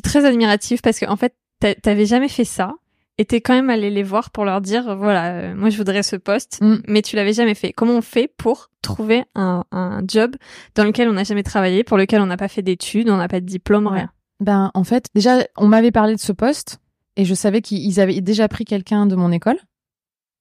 [0.00, 1.34] très admirative parce que en fait,
[1.82, 2.72] t'avais jamais fait ça
[3.18, 6.02] et t'es quand même allé les voir pour leur dire voilà, euh, moi je voudrais
[6.02, 6.76] ce poste, Mm.
[6.88, 7.72] mais tu l'avais jamais fait.
[7.72, 10.36] Comment on fait pour trouver un, un job
[10.76, 13.28] dans lequel on n'a jamais travaillé, pour lequel on n'a pas fait d'études, on n'a
[13.28, 13.94] pas de diplôme, Ouais.
[13.98, 14.10] rien?
[14.38, 16.78] Ben, en fait, déjà, on m'avait parlé de ce poste
[17.16, 19.58] et je savais qu'ils avaient déjà pris quelqu'un de mon école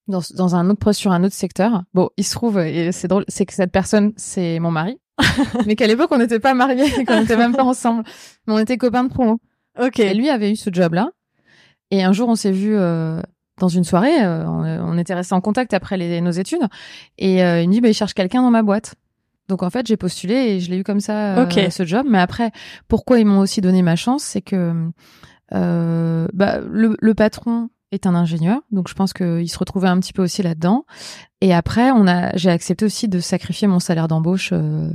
[0.07, 1.83] dans, dans un autre poste sur un autre secteur.
[1.93, 4.97] Bon, il se trouve, et c'est drôle, c'est que cette personne, c'est mon mari.
[5.65, 8.03] mais qu'à l'époque, on n'était pas mariés, qu'on n'était même pas ensemble.
[8.47, 9.39] Mais on était copains de promo.
[9.79, 9.99] Ok.
[9.99, 11.09] Et lui avait eu ce job-là.
[11.91, 13.21] Et un jour, on s'est vu euh,
[13.59, 14.23] dans une soirée.
[14.23, 16.67] euh, on, on était restés en contact après les, nos études.
[17.17, 18.95] Et euh, il me dit, bah, il cherche quelqu'un dans ma boîte.
[19.47, 21.59] Donc en fait, j'ai postulé et je l'ai eu comme ça, euh, Ok.
[21.71, 22.05] ce job.
[22.07, 22.51] Mais après,
[22.87, 24.73] pourquoi ils m'ont aussi donné ma chance, c'est que
[25.51, 30.13] bah, le, le patron est un ingénieur, donc je pense qu'il se retrouvait un petit
[30.13, 30.85] peu aussi là-dedans.
[31.41, 34.91] Et après, on a, j'ai accepté aussi de sacrifier mon salaire d'embauche, euh,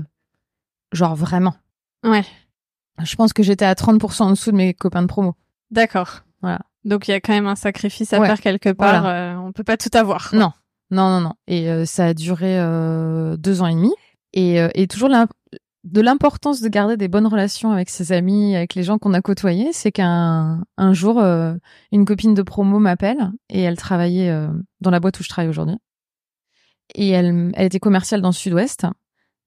[0.95, 1.55] genre vraiment.
[2.05, 2.25] Ouais.
[3.03, 5.35] Je pense que j'étais à 30% en dessous de mes copains de promo.
[5.71, 6.21] D'accord.
[6.43, 6.61] Voilà.
[6.85, 8.27] Donc il y a quand même un sacrifice à Ouais.
[8.27, 9.07] faire quelque part.
[9.07, 10.31] euh, on peut pas tout avoir.
[10.31, 10.39] quoi.
[10.39, 10.53] Non,
[10.91, 11.33] non, non, non.
[11.47, 13.93] Et euh, ça a duré euh, deux ans et demi.
[14.33, 15.09] Et, euh, et toujours
[15.85, 19.21] de l'importance de garder des bonnes relations avec ses amis, avec les gens qu'on a
[19.21, 21.21] côtoyés, c'est qu'un un jour,
[21.93, 24.35] une copine de promo m'appelle et elle travaillait
[24.81, 25.77] dans la boîte où je travaille aujourd'hui.
[26.95, 28.87] Et elle, elle était commerciale dans le Sud-Ouest.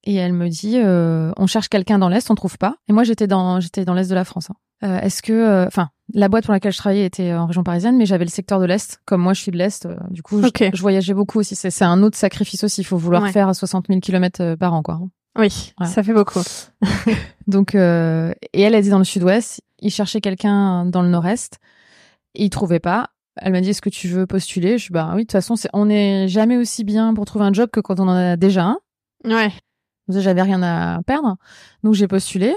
[0.04, 2.76] Et elle me dit, euh, on cherche quelqu'un dans l'Est, on trouve pas.
[2.88, 4.48] Et moi, j'étais dans, j'étais dans l'Est de la France.
[4.50, 4.54] hein.
[4.84, 7.96] Euh, Est-ce que, euh, enfin, la boîte pour laquelle je travaillais était en région parisienne,
[7.96, 9.00] mais j'avais le secteur de l'Est.
[9.06, 11.56] Comme moi, je suis de l'Est, euh, du coup, je- voyageais beaucoup aussi.
[11.56, 12.80] C'est c'est un autre sacrifice aussi.
[12.82, 13.32] Il faut vouloir Ouais.
[13.32, 15.00] faire 60 000 kilomètres par an, quoi.
[15.36, 15.92] Oui, Voilà.
[15.92, 16.40] ça fait beaucoup.
[17.46, 19.60] Donc, euh, et elle, elle était dans le Sud-Ouest.
[19.80, 21.58] Il cherchait quelqu'un dans le Nord-Est.
[22.34, 23.08] Il trouvait pas.
[23.36, 24.78] Elle m'a dit, est-ce que tu veux postuler?
[24.78, 27.44] Je suis, bah oui, de toute façon, c'est, on n'est jamais aussi bien pour trouver
[27.44, 28.78] un job que quand on en a déjà un.
[29.24, 29.52] Ouais.
[30.08, 31.36] J'avais rien à perdre.
[31.82, 32.54] Donc, j'ai postulé.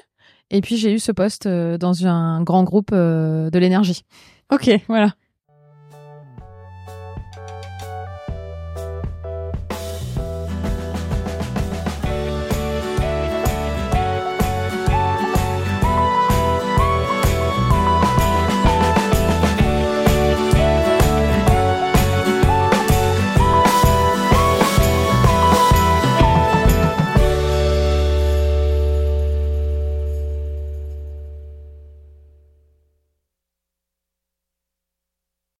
[0.49, 4.03] Et puis, j'ai eu ce poste euh, dans un grand groupe euh, de l'énergie.
[4.51, 4.69] Ok.
[4.87, 5.13] Voilà.